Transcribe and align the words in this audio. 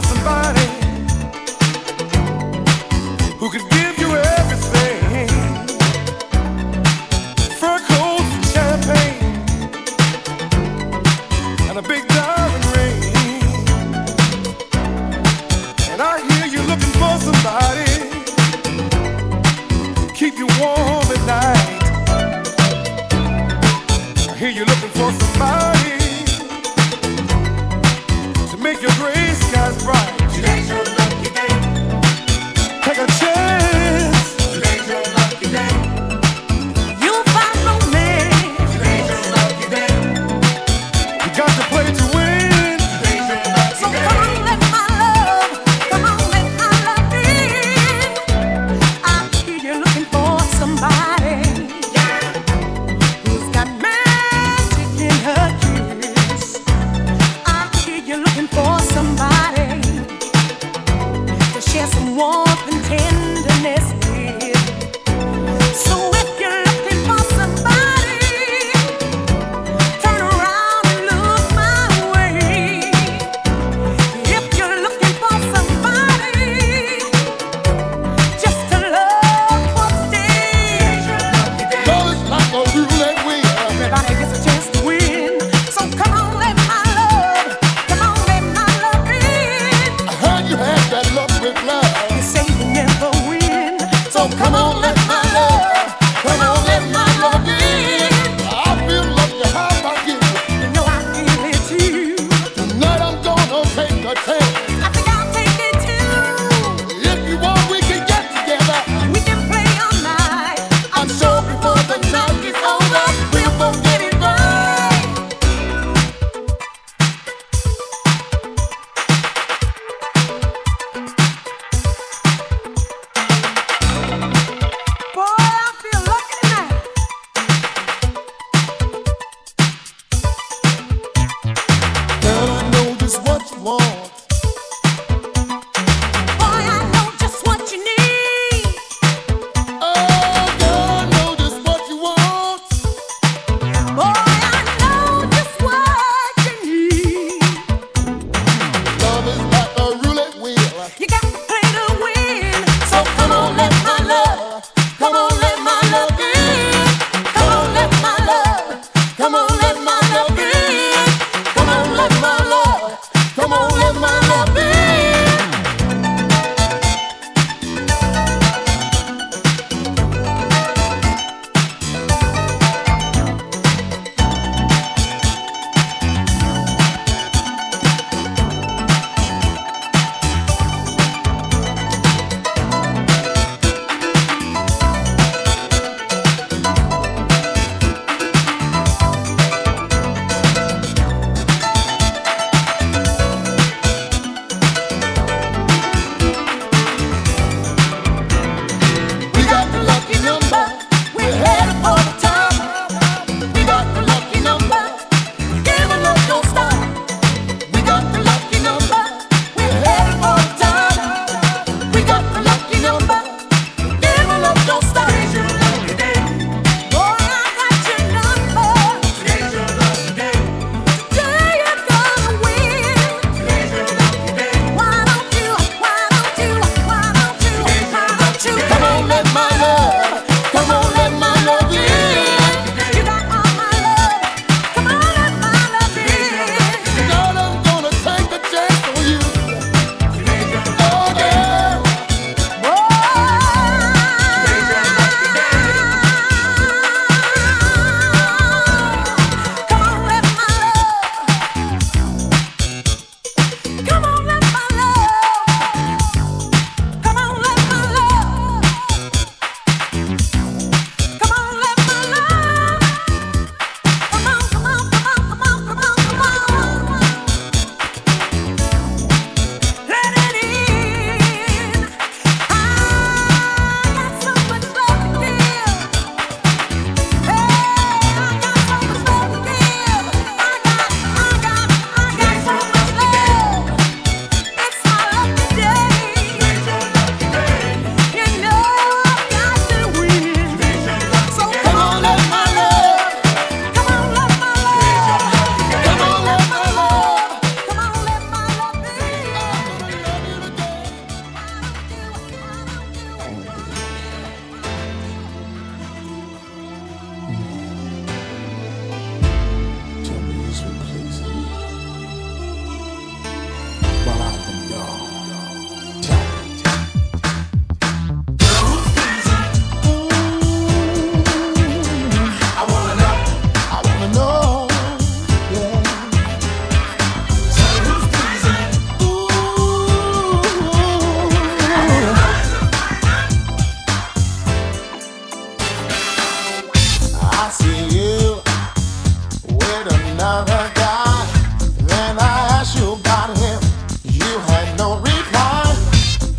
could 0.00 0.57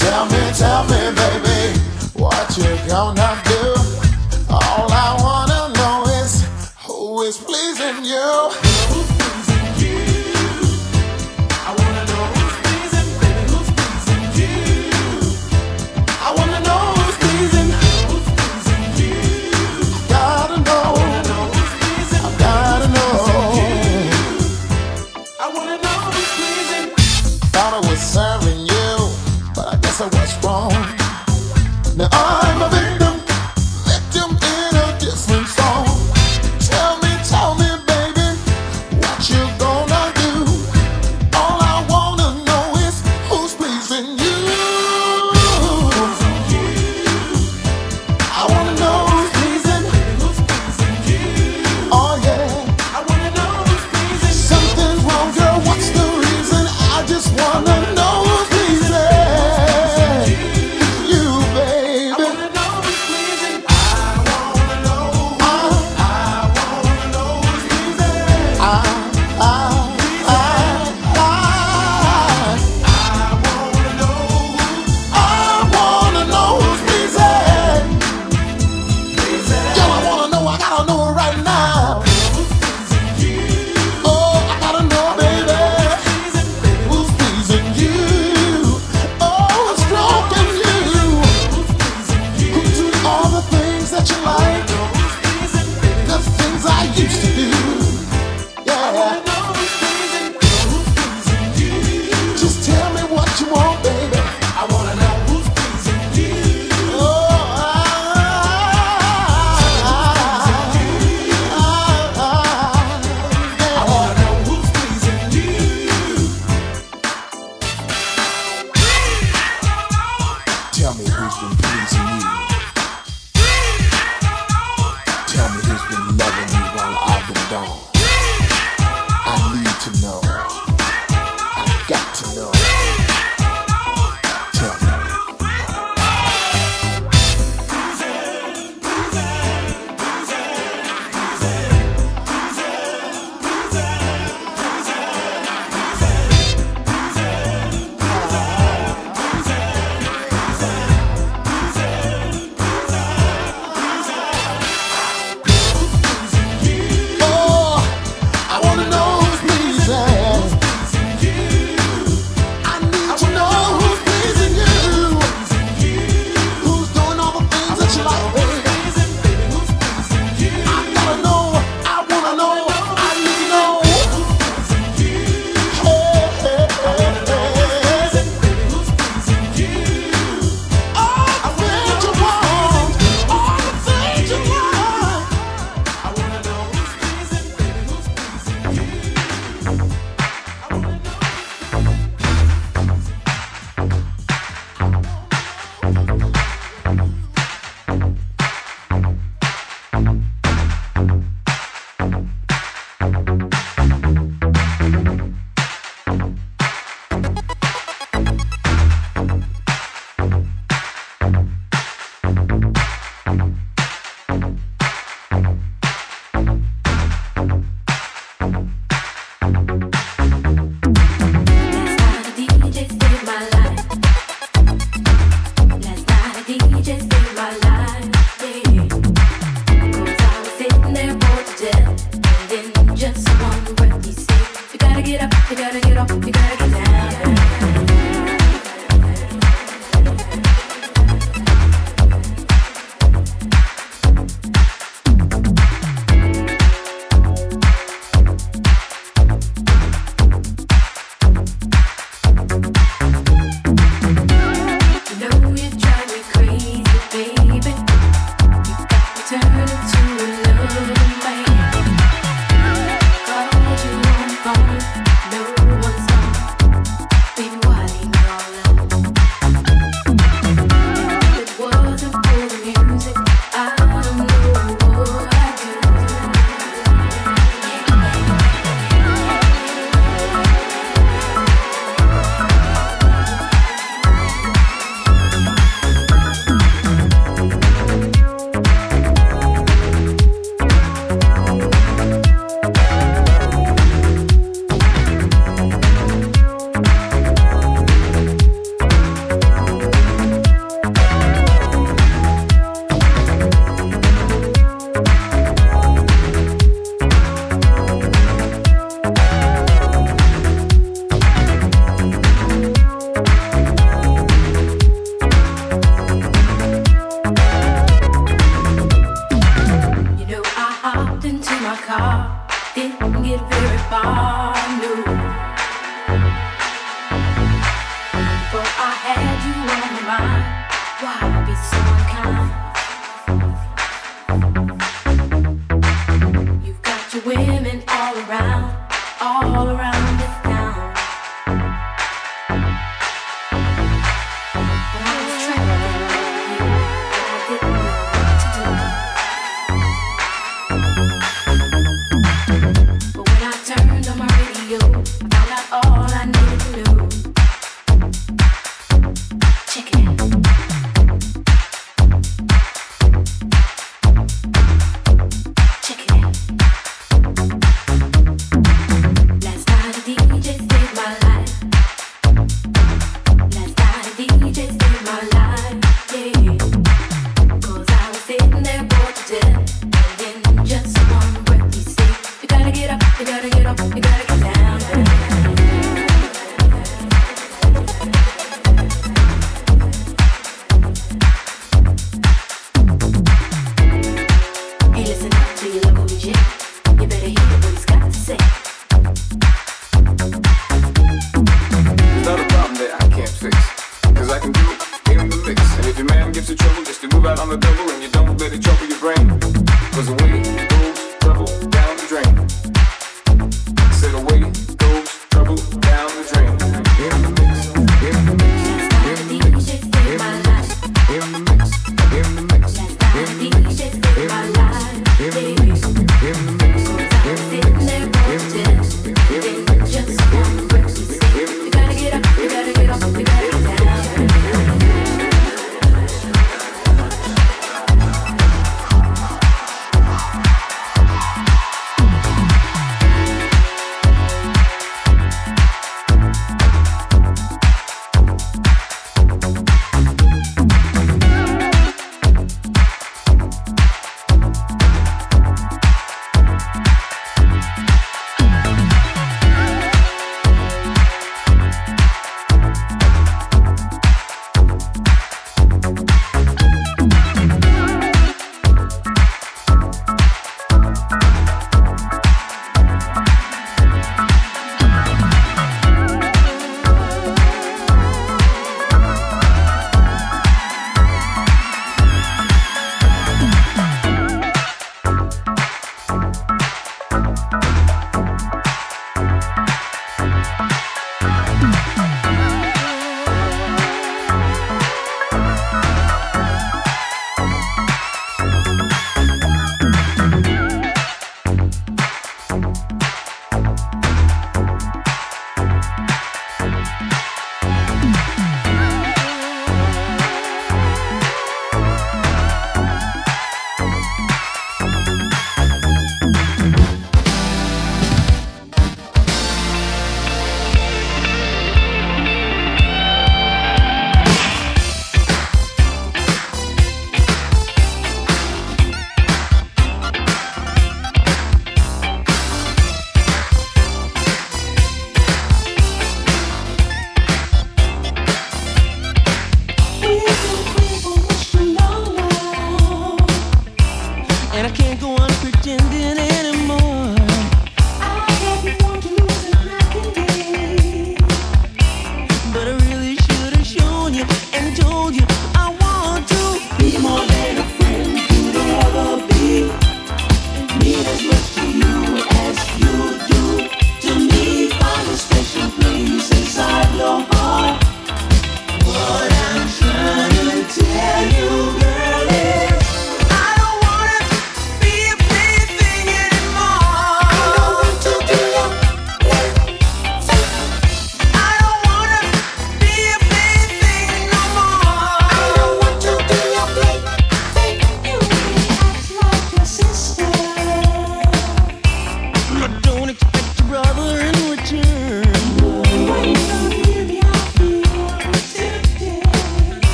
Tell 0.00 0.26
me, 0.26 0.52
tell 0.52 0.84
me, 0.84 1.00
baby, 1.14 1.78
what 2.14 2.56
you 2.58 2.76
gonna 2.86 3.14
do? 3.14 3.29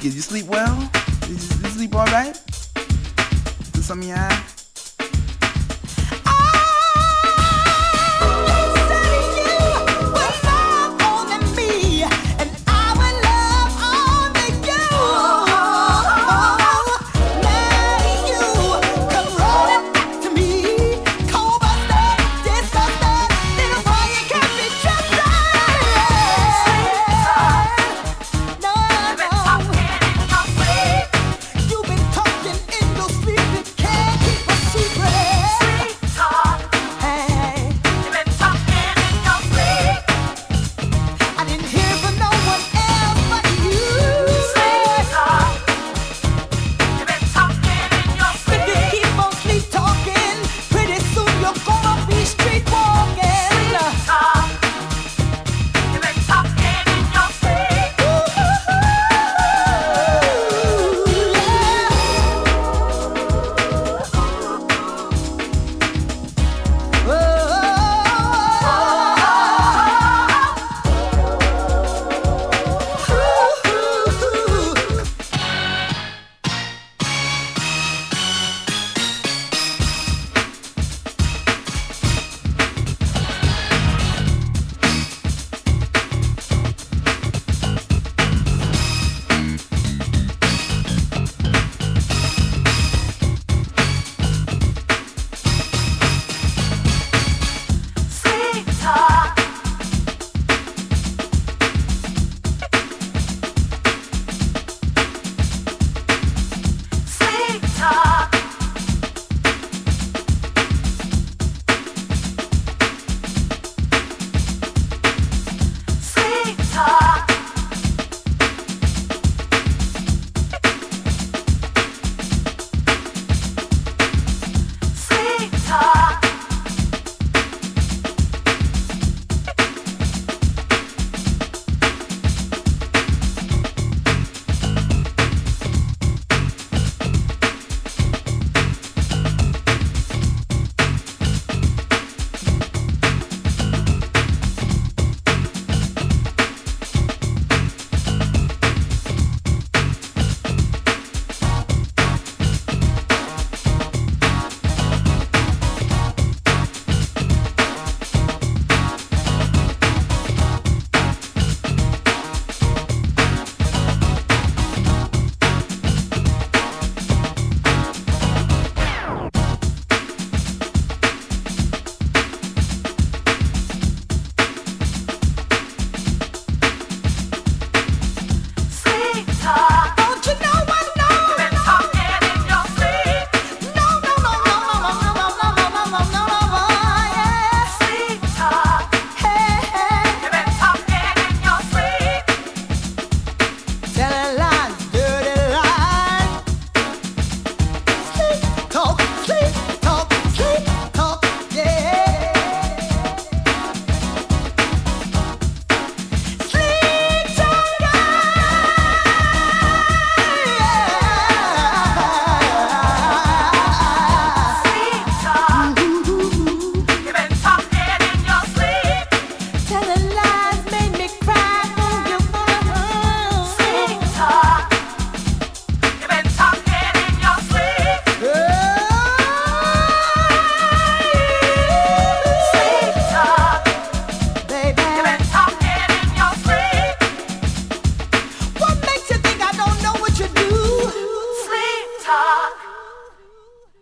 Kind. 0.00 0.14
You 0.14 0.22
sleep 0.22 0.46